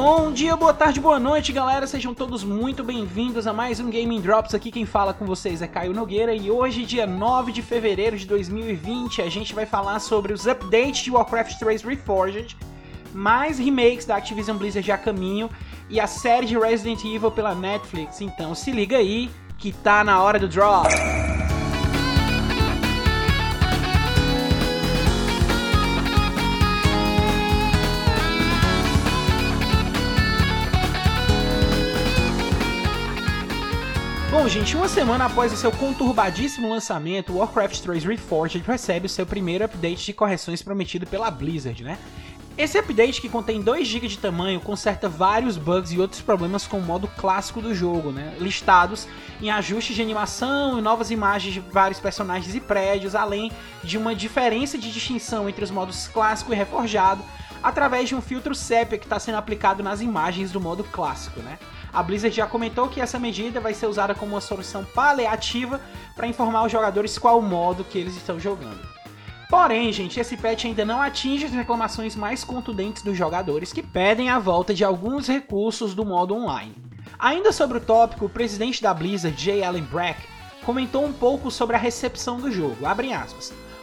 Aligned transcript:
Bom 0.00 0.30
dia, 0.30 0.54
boa 0.54 0.72
tarde, 0.72 1.00
boa 1.00 1.18
noite, 1.18 1.52
galera. 1.52 1.84
Sejam 1.84 2.14
todos 2.14 2.44
muito 2.44 2.84
bem-vindos 2.84 3.48
a 3.48 3.52
mais 3.52 3.80
um 3.80 3.90
Gaming 3.90 4.20
Drops. 4.20 4.54
Aqui 4.54 4.70
quem 4.70 4.86
fala 4.86 5.12
com 5.12 5.26
vocês 5.26 5.60
é 5.60 5.66
Caio 5.66 5.92
Nogueira 5.92 6.32
e 6.32 6.52
hoje, 6.52 6.86
dia 6.86 7.04
9 7.04 7.50
de 7.50 7.62
fevereiro 7.62 8.16
de 8.16 8.24
2020, 8.24 9.20
a 9.22 9.28
gente 9.28 9.52
vai 9.52 9.66
falar 9.66 9.98
sobre 9.98 10.32
os 10.32 10.46
updates 10.46 11.02
de 11.02 11.10
Warcraft 11.10 11.58
3 11.58 11.82
Reforged, 11.82 12.56
mais 13.12 13.58
remakes 13.58 14.04
da 14.04 14.14
Activision 14.14 14.56
Blizzard 14.56 14.92
a 14.92 14.96
caminho 14.96 15.50
e 15.90 15.98
a 15.98 16.06
série 16.06 16.46
de 16.46 16.56
Resident 16.56 17.04
Evil 17.04 17.32
pela 17.32 17.52
Netflix. 17.52 18.20
Então, 18.20 18.54
se 18.54 18.70
liga 18.70 18.98
aí 18.98 19.28
que 19.58 19.72
tá 19.72 20.04
na 20.04 20.22
hora 20.22 20.38
do 20.38 20.46
drop. 20.46 20.86
Bom, 34.30 34.46
gente, 34.46 34.76
uma 34.76 34.88
semana 34.88 35.24
após 35.24 35.54
o 35.54 35.56
seu 35.56 35.72
conturbadíssimo 35.72 36.68
lançamento, 36.68 37.38
Warcraft 37.38 37.80
3 37.80 38.04
Reforged 38.04 38.62
recebe 38.66 39.06
o 39.06 39.08
seu 39.08 39.24
primeiro 39.24 39.64
update 39.64 40.04
de 40.04 40.12
correções 40.12 40.62
prometido 40.62 41.06
pela 41.06 41.30
Blizzard, 41.30 41.82
né? 41.82 41.98
Esse 42.58 42.76
update, 42.76 43.22
que 43.22 43.28
contém 43.28 43.62
2 43.62 43.88
GB 43.88 44.06
de 44.06 44.18
tamanho, 44.18 44.60
conserta 44.60 45.08
vários 45.08 45.56
bugs 45.56 45.92
e 45.92 45.98
outros 45.98 46.20
problemas 46.20 46.66
com 46.66 46.78
o 46.78 46.82
modo 46.82 47.08
clássico 47.16 47.62
do 47.62 47.74
jogo, 47.74 48.10
né? 48.10 48.36
listados 48.38 49.08
em 49.40 49.50
ajustes 49.50 49.96
de 49.96 50.02
animação 50.02 50.78
e 50.78 50.82
novas 50.82 51.10
imagens 51.10 51.54
de 51.54 51.60
vários 51.60 51.98
personagens 51.98 52.54
e 52.54 52.60
prédios, 52.60 53.14
além 53.14 53.50
de 53.82 53.96
uma 53.96 54.14
diferença 54.14 54.76
de 54.76 54.92
distinção 54.92 55.48
entre 55.48 55.64
os 55.64 55.70
modos 55.70 56.06
clássico 56.08 56.52
e 56.52 56.56
reforjado, 56.56 57.22
através 57.62 58.08
de 58.08 58.14
um 58.14 58.20
filtro 58.20 58.54
sépia 58.54 58.98
que 58.98 59.06
está 59.06 59.18
sendo 59.18 59.38
aplicado 59.38 59.82
nas 59.82 60.00
imagens 60.02 60.52
do 60.52 60.60
modo 60.60 60.84
clássico. 60.84 61.40
Né? 61.40 61.58
A 61.92 62.02
Blizzard 62.02 62.34
já 62.36 62.46
comentou 62.46 62.88
que 62.88 63.00
essa 63.00 63.18
medida 63.18 63.60
vai 63.60 63.74
ser 63.74 63.86
usada 63.86 64.14
como 64.14 64.34
uma 64.34 64.40
solução 64.40 64.84
paliativa 64.84 65.80
para 66.14 66.26
informar 66.26 66.64
os 66.64 66.72
jogadores 66.72 67.18
qual 67.18 67.40
modo 67.40 67.84
que 67.84 67.98
eles 67.98 68.16
estão 68.16 68.38
jogando. 68.38 68.80
Porém, 69.48 69.90
gente, 69.92 70.20
esse 70.20 70.36
patch 70.36 70.66
ainda 70.66 70.84
não 70.84 71.00
atinge 71.00 71.46
as 71.46 71.52
reclamações 71.52 72.14
mais 72.14 72.44
contundentes 72.44 73.02
dos 73.02 73.16
jogadores 73.16 73.72
que 73.72 73.82
pedem 73.82 74.28
a 74.28 74.38
volta 74.38 74.74
de 74.74 74.84
alguns 74.84 75.26
recursos 75.26 75.94
do 75.94 76.04
modo 76.04 76.34
online. 76.34 76.74
Ainda 77.18 77.50
sobre 77.50 77.78
o 77.78 77.80
tópico, 77.80 78.26
o 78.26 78.28
presidente 78.28 78.82
da 78.82 78.92
Blizzard, 78.92 79.42
Jay 79.42 79.64
Allen 79.64 79.84
Brack, 79.84 80.20
comentou 80.64 81.04
um 81.04 81.12
pouco 81.12 81.50
sobre 81.50 81.74
a 81.74 81.78
recepção 81.78 82.38
do 82.38 82.52
jogo. 82.52 82.86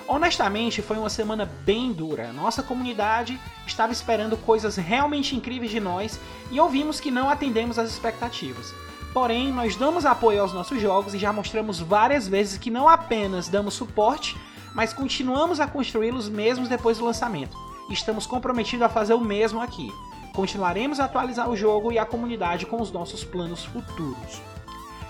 Honestamente, 0.08 0.84
foi 0.84 0.98
uma 0.98 1.10
semana 1.10 1.50
bem 1.66 1.92
dura. 1.92 2.32
Nossa 2.32 2.62
comunidade 2.62 3.40
estava 3.66 3.92
esperando 3.92 4.38
coisas 4.38 4.76
realmente 4.76 5.36
incríveis 5.36 5.72
de 5.72 5.80
nós 5.80 6.20
e 6.52 6.60
ouvimos 6.60 7.00
que 7.00 7.10
não 7.10 7.28
atendemos 7.28 7.80
às 7.80 7.90
expectativas. 7.90 8.72
Porém, 9.14 9.52
nós 9.52 9.76
damos 9.76 10.06
apoio 10.06 10.42
aos 10.42 10.54
nossos 10.54 10.80
jogos 10.80 11.16
e 11.16 11.18
já 11.18 11.34
mostramos 11.34 11.80
várias 11.80 12.28
vezes 12.28 12.58
que 12.60 12.70
não 12.70 12.88
apenas 12.88 13.48
damos 13.48 13.74
suporte, 13.74 14.38
mas 14.76 14.94
continuamos 14.94 15.60
a 15.60 15.66
construí-los 15.66 16.30
mesmo 16.30 16.68
depois 16.68 17.00
do 17.00 17.06
lançamento. 17.06 17.58
Estamos 17.90 18.28
comprometidos 18.28 18.86
a 18.86 18.90
fazer 18.90 19.14
o 19.16 19.22
mesmo 19.22 19.60
aqui. 19.60 19.92
Continuaremos 20.36 21.00
a 21.00 21.06
atualizar 21.06 21.50
o 21.50 21.56
jogo 21.56 21.92
e 21.92 21.98
a 21.98 22.06
comunidade 22.06 22.66
com 22.66 22.80
os 22.80 22.92
nossos 22.92 23.24
planos 23.24 23.64
futuros. 23.66 24.42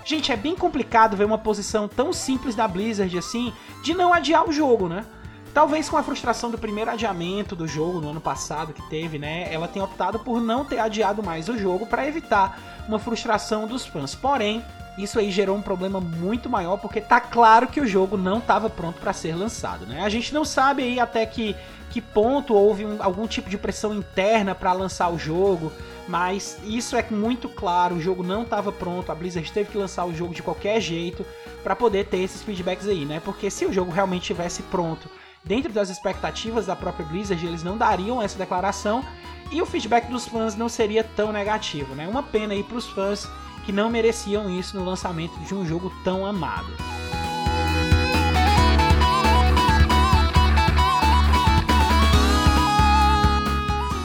Gente, 0.05 0.31
é 0.31 0.37
bem 0.37 0.55
complicado 0.55 1.17
ver 1.17 1.25
uma 1.25 1.37
posição 1.37 1.87
tão 1.87 2.13
simples 2.13 2.53
da 2.53 2.67
Blizzard 2.67 3.17
assim 3.17 3.51
de 3.83 3.95
não 3.95 4.13
adiar 4.13 4.47
o 4.47 4.51
jogo, 4.51 4.87
né? 4.87 5.03
Talvez 5.51 5.89
com 5.89 5.97
a 5.97 6.03
frustração 6.03 6.51
do 6.51 6.59
primeiro 6.59 6.91
adiamento 6.91 7.55
do 7.55 7.67
jogo 7.67 7.99
no 7.99 8.11
ano 8.11 8.21
passado 8.21 8.71
que 8.71 8.87
teve, 8.87 9.17
né? 9.17 9.51
Ela 9.51 9.67
tenha 9.67 9.83
optado 9.83 10.19
por 10.19 10.39
não 10.39 10.63
ter 10.63 10.77
adiado 10.77 11.23
mais 11.23 11.49
o 11.49 11.57
jogo 11.57 11.87
para 11.87 12.07
evitar 12.07 12.85
uma 12.87 12.99
frustração 12.99 13.65
dos 13.65 13.83
fãs. 13.83 14.13
Porém, 14.13 14.63
isso 14.97 15.19
aí 15.19 15.29
gerou 15.29 15.57
um 15.57 15.61
problema 15.61 15.99
muito 15.99 16.49
maior 16.49 16.77
porque 16.77 17.01
tá 17.01 17.19
claro 17.19 17.67
que 17.67 17.81
o 17.81 17.87
jogo 17.87 18.17
não 18.17 18.37
estava 18.37 18.69
pronto 18.69 18.99
para 18.99 19.13
ser 19.13 19.35
lançado, 19.35 19.85
né? 19.85 20.01
A 20.03 20.09
gente 20.09 20.33
não 20.33 20.45
sabe 20.45 20.83
aí 20.83 20.99
até 20.99 21.25
que, 21.25 21.55
que 21.89 21.99
ponto 21.99 22.53
houve 22.53 22.85
um, 22.85 23.01
algum 23.01 23.27
tipo 23.27 23.49
de 23.49 23.57
pressão 23.57 23.93
interna 23.93 24.55
para 24.55 24.71
lançar 24.71 25.09
o 25.09 25.19
jogo, 25.19 25.71
mas 26.07 26.57
isso 26.63 26.95
é 26.95 27.05
muito 27.09 27.49
claro, 27.49 27.95
o 27.95 28.01
jogo 28.01 28.23
não 28.23 28.43
estava 28.43 28.71
pronto, 28.71 29.11
a 29.11 29.15
Blizzard 29.15 29.51
teve 29.51 29.71
que 29.71 29.77
lançar 29.77 30.05
o 30.05 30.13
jogo 30.13 30.33
de 30.33 30.43
qualquer 30.43 30.79
jeito 30.79 31.25
para 31.63 31.75
poder 31.75 32.05
ter 32.05 32.19
esses 32.19 32.41
feedbacks 32.41 32.87
aí, 32.87 33.05
né? 33.05 33.21
Porque 33.23 33.49
se 33.49 33.65
o 33.65 33.73
jogo 33.73 33.91
realmente 33.91 34.21
estivesse 34.21 34.63
pronto, 34.63 35.09
dentro 35.43 35.73
das 35.73 35.89
expectativas 35.89 36.65
da 36.65 36.75
própria 36.75 37.05
Blizzard, 37.05 37.45
eles 37.45 37.63
não 37.63 37.77
dariam 37.77 38.21
essa 38.21 38.37
declaração 38.37 39.03
e 39.51 39.61
o 39.61 39.65
feedback 39.65 40.07
dos 40.07 40.27
fãs 40.27 40.55
não 40.55 40.69
seria 40.69 41.03
tão 41.03 41.31
negativo, 41.31 41.93
né? 41.95 42.07
Uma 42.07 42.23
pena 42.23 42.53
aí 42.53 42.63
para 42.63 42.77
os 42.77 42.87
fãs 42.87 43.27
que 43.65 43.71
não 43.71 43.89
mereciam 43.89 44.49
isso 44.49 44.77
no 44.77 44.85
lançamento 44.85 45.37
de 45.39 45.55
um 45.55 45.65
jogo 45.65 45.91
tão 46.03 46.25
amado. 46.25 46.71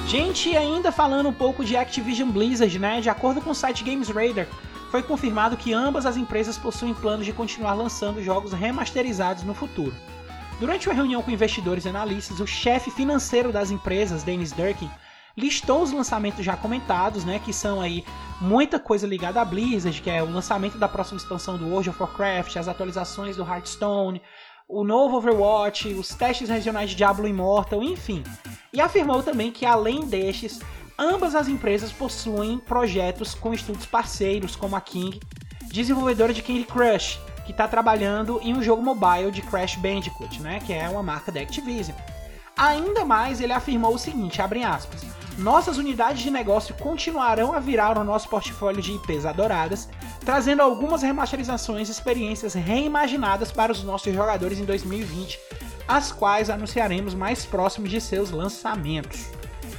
Gente, 0.06 0.56
ainda 0.56 0.90
falando 0.90 1.28
um 1.28 1.32
pouco 1.32 1.64
de 1.64 1.76
Activision 1.76 2.30
Blizzard, 2.30 2.78
né? 2.80 3.00
De 3.00 3.08
acordo 3.08 3.40
com 3.40 3.50
o 3.50 3.54
site 3.54 3.84
Games 3.84 4.08
Radar, 4.08 4.48
foi 4.90 5.04
confirmado 5.04 5.56
que 5.56 5.72
ambas 5.72 6.04
as 6.04 6.16
empresas 6.16 6.58
possuem 6.58 6.92
planos 6.92 7.24
de 7.24 7.32
continuar 7.32 7.74
lançando 7.74 8.20
jogos 8.20 8.52
remasterizados 8.52 9.44
no 9.44 9.54
futuro. 9.54 9.94
Durante 10.58 10.88
uma 10.88 10.94
reunião 10.96 11.22
com 11.22 11.30
investidores 11.30 11.84
e 11.84 11.88
analistas, 11.88 12.40
o 12.40 12.46
chefe 12.46 12.90
financeiro 12.90 13.52
das 13.52 13.70
empresas, 13.70 14.24
Dennis 14.24 14.50
Durkin, 14.50 14.90
listou 15.36 15.82
os 15.82 15.92
lançamentos 15.92 16.44
já 16.44 16.56
comentados, 16.56 17.24
né, 17.24 17.40
que 17.44 17.52
são 17.52 17.80
aí 17.80 18.04
muita 18.40 18.78
coisa 18.78 19.06
ligada 19.06 19.40
à 19.40 19.44
Blizzard, 19.44 20.00
que 20.00 20.10
é 20.10 20.22
o 20.22 20.30
lançamento 20.30 20.78
da 20.78 20.88
próxima 20.88 21.18
expansão 21.18 21.56
do 21.56 21.68
World 21.68 21.90
of 21.90 22.02
Warcraft, 22.02 22.56
as 22.56 22.68
atualizações 22.68 23.36
do 23.36 23.44
Hearthstone, 23.44 24.22
o 24.68 24.84
novo 24.84 25.16
Overwatch, 25.16 25.88
os 25.94 26.10
testes 26.10 26.48
regionais 26.48 26.90
de 26.90 26.96
Diablo 26.96 27.26
Immortal, 27.26 27.82
enfim. 27.82 28.22
E 28.72 28.80
afirmou 28.80 29.22
também 29.22 29.50
que 29.50 29.66
além 29.66 30.06
destes, 30.06 30.60
ambas 30.98 31.34
as 31.34 31.48
empresas 31.48 31.90
possuem 31.92 32.58
projetos 32.58 33.34
com 33.34 33.52
estúdios 33.52 33.86
parceiros, 33.86 34.54
como 34.54 34.76
a 34.76 34.80
King, 34.80 35.18
desenvolvedora 35.72 36.32
de 36.32 36.42
Candy 36.42 36.64
Crush, 36.64 37.18
que 37.44 37.50
está 37.50 37.66
trabalhando 37.66 38.38
em 38.42 38.54
um 38.54 38.62
jogo 38.62 38.80
mobile 38.80 39.32
de 39.32 39.42
Crash 39.42 39.74
Bandicoot, 39.74 40.40
né, 40.40 40.60
que 40.64 40.72
é 40.72 40.88
uma 40.88 41.02
marca 41.02 41.32
da 41.32 41.40
Activision. 41.40 41.96
Ainda 42.60 43.06
mais, 43.06 43.40
ele 43.40 43.54
afirmou 43.54 43.94
o 43.94 43.98
seguinte, 43.98 44.42
aspas, 44.42 45.00
nossas 45.38 45.78
unidades 45.78 46.22
de 46.22 46.30
negócio 46.30 46.74
continuarão 46.74 47.54
a 47.54 47.58
virar 47.58 47.96
o 47.96 48.04
nosso 48.04 48.28
portfólio 48.28 48.82
de 48.82 48.92
IPs 48.92 49.24
adoradas, 49.24 49.88
trazendo 50.26 50.60
algumas 50.60 51.00
remasterizações 51.00 51.88
e 51.88 51.92
experiências 51.92 52.52
reimaginadas 52.52 53.50
para 53.50 53.72
os 53.72 53.82
nossos 53.82 54.12
jogadores 54.12 54.58
em 54.58 54.66
2020, 54.66 55.40
as 55.88 56.12
quais 56.12 56.50
anunciaremos 56.50 57.14
mais 57.14 57.46
próximo 57.46 57.88
de 57.88 57.98
seus 57.98 58.30
lançamentos. 58.30 59.30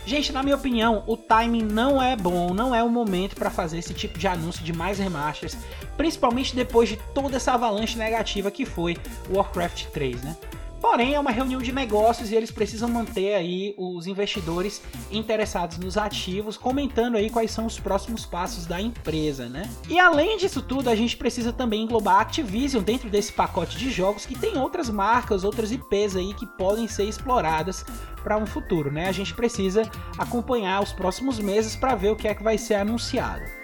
Gente, 0.04 0.34
na 0.34 0.42
minha 0.42 0.56
opinião, 0.56 1.04
o 1.06 1.16
timing 1.16 1.62
não 1.62 2.02
é 2.02 2.16
bom, 2.16 2.52
não 2.52 2.74
é 2.74 2.82
o 2.82 2.90
momento 2.90 3.36
para 3.36 3.52
fazer 3.52 3.78
esse 3.78 3.94
tipo 3.94 4.18
de 4.18 4.28
anúncio 4.28 4.64
de 4.64 4.74
mais 4.74 4.98
remasters, 4.98 5.56
principalmente 5.96 6.56
depois 6.56 6.90
de 6.90 6.98
toda 7.14 7.36
essa 7.36 7.52
avalanche 7.52 7.96
negativa 7.96 8.50
que 8.50 8.66
foi 8.66 8.98
Warcraft 9.30 9.86
3, 9.90 10.24
né? 10.24 10.36
Porém, 10.82 11.14
é 11.14 11.20
uma 11.20 11.30
reunião 11.30 11.62
de 11.62 11.72
negócios 11.72 12.32
e 12.32 12.36
eles 12.36 12.50
precisam 12.50 12.90
manter 12.90 13.36
aí 13.36 13.76
os 13.78 14.08
investidores 14.08 14.82
interessados 15.12 15.78
nos 15.78 15.96
ativos, 15.96 16.58
comentando 16.58 17.18
aí 17.18 17.30
quais 17.30 17.52
são 17.52 17.68
os 17.68 17.80
próximos 17.80 18.26
passos 18.26 18.66
da 18.66 18.82
empresa, 18.82 19.48
né? 19.48 19.70
E 19.88 20.00
além 20.00 20.38
disso 20.38 20.60
tudo, 20.60 20.90
a 20.90 20.96
gente 20.96 21.16
precisa 21.16 21.54
também 21.54 21.84
englobar 21.84 22.16
a 22.16 22.22
Activision 22.22 22.84
dentro 22.84 23.10
desse 23.10 23.32
pacote 23.32 23.78
de 23.78 23.92
jogos 23.92 24.26
que 24.26 24.38
tem 24.38 24.58
outras 24.58 24.90
marcas, 24.90 25.44
outras 25.44 25.72
IPs 25.72 26.16
aí 26.16 26.34
que 26.34 26.48
podem 26.48 26.88
ser 26.88 27.04
exploradas 27.04 27.86
para 28.24 28.38
um 28.38 28.48
futuro, 28.48 28.92
né? 28.92 29.08
A 29.08 29.12
gente 29.12 29.36
precisa 29.36 29.84
acompanhar 30.18 30.82
os 30.82 30.92
próximos 30.92 31.38
meses 31.38 31.76
para 31.76 31.94
ver 31.94 32.10
o 32.10 32.16
que 32.16 32.28
é 32.28 32.34
que 32.34 32.44
vai 32.44 32.58
ser 32.58 32.76
anunciado. 32.76 33.61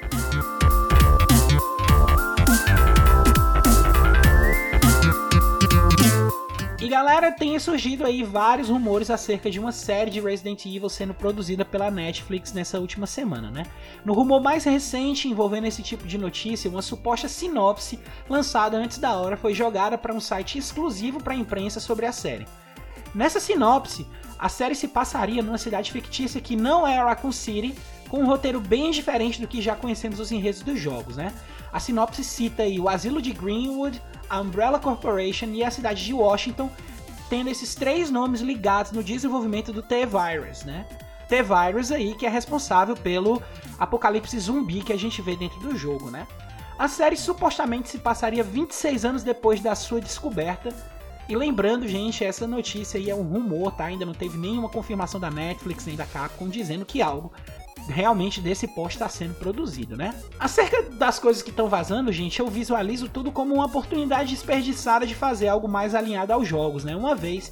E 6.87 6.89
galera, 6.89 7.33
tem 7.33 7.59
surgido 7.59 8.05
aí 8.05 8.23
vários 8.23 8.69
rumores 8.69 9.09
acerca 9.09 9.51
de 9.51 9.59
uma 9.59 9.73
série 9.73 10.09
de 10.09 10.21
Resident 10.21 10.65
Evil 10.65 10.87
sendo 10.87 11.13
produzida 11.13 11.65
pela 11.65 11.91
Netflix 11.91 12.53
nessa 12.53 12.79
última 12.79 13.05
semana, 13.05 13.51
né? 13.51 13.65
No 14.05 14.13
rumor 14.13 14.39
mais 14.41 14.63
recente 14.63 15.27
envolvendo 15.27 15.67
esse 15.67 15.83
tipo 15.83 16.07
de 16.07 16.17
notícia, 16.17 16.69
uma 16.69 16.81
suposta 16.81 17.27
sinopse 17.27 17.99
lançada 18.29 18.77
antes 18.77 18.99
da 18.99 19.13
hora 19.17 19.35
foi 19.35 19.53
jogada 19.53 19.97
para 19.97 20.13
um 20.13 20.21
site 20.21 20.57
exclusivo 20.57 21.21
para 21.21 21.33
a 21.33 21.37
imprensa 21.37 21.81
sobre 21.81 22.05
a 22.05 22.13
série. 22.13 22.47
Nessa 23.13 23.41
sinopse, 23.41 24.07
a 24.39 24.49
série 24.49 24.75
se 24.75 24.87
passaria 24.87 25.41
numa 25.41 25.57
cidade 25.57 25.91
fictícia 25.91 26.39
que 26.39 26.55
não 26.55 26.87
é 26.87 26.97
Raccoon 26.97 27.31
City, 27.31 27.75
com 28.07 28.19
um 28.19 28.27
roteiro 28.27 28.59
bem 28.59 28.91
diferente 28.91 29.41
do 29.41 29.47
que 29.47 29.61
já 29.61 29.75
conhecemos 29.75 30.19
os 30.19 30.31
enredos 30.31 30.61
dos 30.61 30.79
jogos, 30.79 31.17
né? 31.17 31.33
A 31.71 31.79
sinopse 31.79 32.23
cita 32.23 32.63
o 32.79 32.87
asilo 32.87 33.21
de 33.21 33.33
Greenwood, 33.33 34.01
a 34.29 34.39
Umbrella 34.39 34.79
Corporation 34.79 35.47
e 35.47 35.63
a 35.63 35.71
cidade 35.71 36.05
de 36.05 36.13
Washington, 36.13 36.69
tendo 37.29 37.49
esses 37.49 37.75
três 37.75 38.09
nomes 38.09 38.41
ligados 38.41 38.91
no 38.91 39.03
desenvolvimento 39.03 39.73
do 39.73 39.81
T-Virus, 39.81 40.63
né? 40.63 40.85
T-Virus 41.27 41.91
aí, 41.91 42.15
que 42.15 42.25
é 42.25 42.29
responsável 42.29 42.95
pelo 42.95 43.41
apocalipse 43.77 44.39
zumbi 44.39 44.81
que 44.81 44.93
a 44.93 44.97
gente 44.97 45.21
vê 45.21 45.35
dentro 45.35 45.59
do 45.59 45.75
jogo, 45.75 46.09
né? 46.09 46.25
A 46.79 46.87
série 46.87 47.17
supostamente 47.17 47.89
se 47.89 47.97
passaria 47.97 48.43
26 48.43 49.03
anos 49.03 49.23
depois 49.23 49.59
da 49.59 49.75
sua 49.75 49.99
descoberta. 49.99 50.73
E 51.29 51.35
lembrando, 51.35 51.87
gente, 51.87 52.23
essa 52.23 52.47
notícia 52.47 52.97
aí 52.97 53.09
é 53.09 53.15
um 53.15 53.23
rumor, 53.23 53.73
tá? 53.73 53.85
Ainda 53.85 54.05
não 54.05 54.13
teve 54.13 54.37
nenhuma 54.37 54.69
confirmação 54.69 55.19
da 55.19 55.29
Netflix 55.29 55.85
nem 55.85 55.95
da 55.95 56.05
Capcom 56.05 56.47
dizendo 56.47 56.85
que 56.85 57.01
algo 57.01 57.33
realmente 57.89 58.39
desse 58.41 58.67
post 58.67 58.95
está 58.95 59.09
sendo 59.09 59.33
produzido, 59.35 59.97
né? 59.97 60.13
Acerca 60.39 60.83
das 60.83 61.19
coisas 61.19 61.41
que 61.41 61.49
estão 61.49 61.67
vazando, 61.67 62.11
gente, 62.11 62.39
eu 62.39 62.47
visualizo 62.47 63.09
tudo 63.09 63.31
como 63.31 63.55
uma 63.55 63.65
oportunidade 63.65 64.29
desperdiçada 64.29 65.05
de 65.05 65.15
fazer 65.15 65.47
algo 65.47 65.67
mais 65.67 65.93
alinhado 65.93 66.31
aos 66.31 66.47
jogos, 66.47 66.83
né? 66.83 66.95
Uma 66.95 67.15
vez 67.15 67.51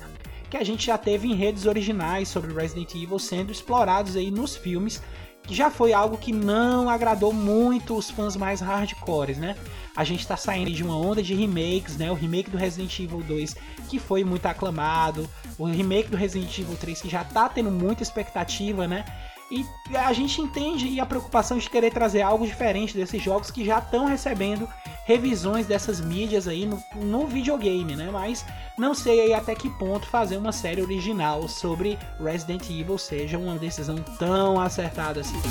que 0.49 0.57
a 0.57 0.63
gente 0.63 0.85
já 0.85 0.97
teve 0.97 1.27
em 1.27 1.35
redes 1.35 1.65
originais 1.65 2.29
sobre 2.29 2.53
Resident 2.53 2.93
Evil 2.95 3.19
sendo 3.19 3.51
explorados 3.51 4.15
aí 4.15 4.31
nos 4.31 4.55
filmes, 4.55 5.01
já 5.49 5.69
foi 5.69 5.93
algo 5.93 6.17
que 6.17 6.31
não 6.31 6.89
agradou 6.89 7.31
muito 7.31 7.95
os 7.95 8.09
fãs 8.09 8.35
mais 8.35 8.61
hardcores, 8.61 9.37
né? 9.37 9.55
A 9.95 10.03
gente 10.03 10.21
está 10.21 10.35
saindo 10.35 10.71
de 10.71 10.83
uma 10.83 10.97
onda 10.97 11.21
de 11.21 11.33
remakes, 11.33 11.97
né? 11.97 12.11
O 12.11 12.15
remake 12.15 12.49
do 12.49 12.57
Resident 12.57 12.99
Evil 12.99 13.21
2 13.21 13.55
que 13.87 13.99
foi 13.99 14.23
muito 14.23 14.45
aclamado, 14.45 15.29
o 15.57 15.65
remake 15.65 16.09
do 16.09 16.17
Resident 16.17 16.57
Evil 16.57 16.75
3 16.75 17.01
que 17.01 17.09
já 17.09 17.23
tá 17.23 17.47
tendo 17.47 17.71
muita 17.71 18.03
expectativa, 18.03 18.87
né? 18.87 19.05
E 19.51 19.63
a 19.95 20.11
gente 20.11 20.41
entende 20.41 20.99
a 20.99 21.05
preocupação 21.05 21.57
de 21.57 21.69
querer 21.69 21.91
trazer 21.91 22.21
algo 22.21 22.45
diferente 22.45 22.97
desses 22.97 23.21
jogos 23.21 23.51
que 23.51 23.63
já 23.63 23.77
estão 23.77 24.05
recebendo 24.05 24.67
revisões 25.05 25.67
dessas 25.67 26.01
mídias 26.01 26.47
aí 26.47 26.65
no, 26.65 26.83
no, 26.95 27.27
videogame, 27.27 27.95
né? 27.95 28.09
Mas 28.11 28.43
não 28.77 28.93
sei 28.93 29.33
até 29.33 29.55
que 29.55 29.69
ponto 29.69 30.07
fazer 30.07 30.35
uma 30.35 30.51
série 30.51 30.81
original 30.81 31.47
sobre 31.47 31.97
Resident 32.19 32.69
Evil 32.69 32.97
seja 32.97 33.37
uma 33.37 33.57
decisão 33.57 33.95
tão 34.17 34.59
acertada 34.59 35.21
assim. 35.21 35.41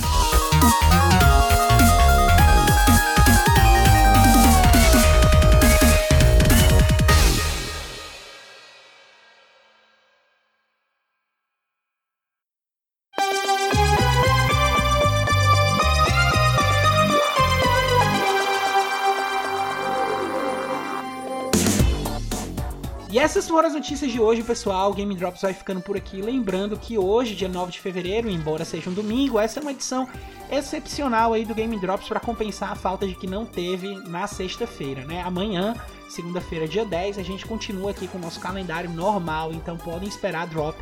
Essas 23.25 23.49
foram 23.49 23.69
as 23.69 23.73
notícias 23.73 24.13
de 24.13 24.21
hoje, 24.21 24.43
pessoal. 24.43 24.91
O 24.91 24.95
Game 24.95 25.15
Drops 25.15 25.41
vai 25.41 25.55
ficando 25.55 25.81
por 25.81 25.97
aqui. 25.97 26.21
Lembrando 26.21 26.77
que 26.77 26.99
hoje, 26.99 27.35
dia 27.35 27.49
9 27.49 27.73
de 27.73 27.81
fevereiro, 27.81 28.29
embora 28.29 28.67
seja 28.67 28.91
um 28.91 28.93
domingo, 28.93 29.39
essa 29.39 29.59
é 29.59 29.63
uma 29.63 29.73
edição 29.73 30.07
excepcional 30.51 31.33
aí 31.33 31.47
do 31.47 31.55
Game 31.55 31.75
Drops 31.79 32.07
para 32.07 32.21
compensar 32.21 32.73
a 32.73 32.75
falta 32.75 33.07
de 33.07 33.15
que 33.15 33.27
não 33.27 33.47
teve 33.47 33.95
na 34.11 34.27
sexta-feira, 34.27 35.07
né? 35.07 35.23
Amanhã, 35.23 35.75
segunda-feira, 36.07 36.69
dia 36.69 36.85
10, 36.85 37.17
a 37.17 37.23
gente 37.23 37.47
continua 37.47 37.93
aqui 37.93 38.07
com 38.07 38.19
o 38.19 38.21
nosso 38.21 38.39
calendário 38.39 38.91
normal, 38.91 39.55
então 39.55 39.79
podem 39.79 40.07
esperar 40.07 40.47
drop 40.47 40.77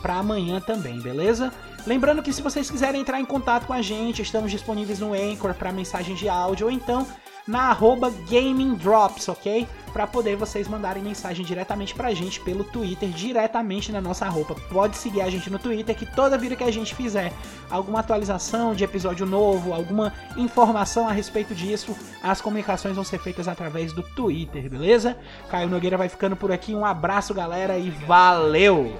para 0.00 0.14
amanhã 0.14 0.62
também, 0.62 0.98
beleza? 1.00 1.52
Lembrando 1.86 2.22
que 2.22 2.32
se 2.32 2.40
vocês 2.40 2.70
quiserem 2.70 3.02
entrar 3.02 3.20
em 3.20 3.26
contato 3.26 3.66
com 3.66 3.74
a 3.74 3.82
gente, 3.82 4.22
estamos 4.22 4.50
disponíveis 4.50 5.00
no 5.00 5.12
Anchor 5.12 5.52
para 5.52 5.70
mensagens 5.70 6.18
de 6.18 6.30
áudio 6.30 6.66
ou 6.66 6.72
então 6.72 7.06
na 7.46 7.70
arroba 7.70 8.10
Gaming 8.30 8.74
Drops, 8.74 9.28
ok? 9.28 9.66
Para 9.92 10.06
poder 10.06 10.36
vocês 10.36 10.66
mandarem 10.66 11.02
mensagem 11.02 11.44
diretamente 11.44 11.94
pra 11.94 12.12
gente 12.12 12.40
pelo 12.40 12.64
Twitter, 12.64 13.10
diretamente 13.10 13.92
na 13.92 14.00
nossa 14.00 14.28
roupa. 14.28 14.56
Pode 14.72 14.96
seguir 14.96 15.20
a 15.20 15.30
gente 15.30 15.48
no 15.48 15.58
Twitter, 15.58 15.94
que 15.94 16.04
toda 16.04 16.36
vida 16.36 16.56
que 16.56 16.64
a 16.64 16.70
gente 16.70 16.94
fizer 16.94 17.32
alguma 17.70 18.00
atualização 18.00 18.74
de 18.74 18.82
episódio 18.82 19.24
novo, 19.24 19.72
alguma 19.72 20.12
informação 20.36 21.08
a 21.08 21.12
respeito 21.12 21.54
disso, 21.54 21.96
as 22.22 22.40
comunicações 22.40 22.96
vão 22.96 23.04
ser 23.04 23.20
feitas 23.20 23.46
através 23.46 23.92
do 23.92 24.02
Twitter, 24.02 24.68
beleza? 24.68 25.16
Caio 25.48 25.68
Nogueira 25.68 25.96
vai 25.96 26.08
ficando 26.08 26.34
por 26.34 26.50
aqui. 26.50 26.74
Um 26.74 26.84
abraço, 26.84 27.32
galera, 27.32 27.78
e 27.78 27.90
valeu! 27.90 28.96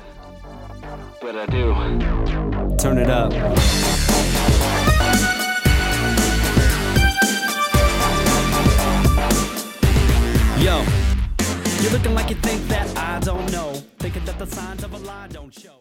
Turn 2.78 2.98
it 2.98 3.08
up. 3.08 4.23
You're 11.84 11.92
looking 11.92 12.14
like 12.14 12.30
you 12.30 12.36
think 12.36 12.66
that 12.68 12.96
I 12.96 13.20
don't 13.20 13.52
know. 13.52 13.74
Thinking 13.98 14.24
that 14.24 14.38
the 14.38 14.46
signs 14.46 14.82
of 14.84 14.94
a 14.94 14.98
lie 14.98 15.28
don't 15.28 15.52
show. 15.52 15.70